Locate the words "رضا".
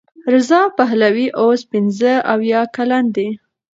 0.33-0.61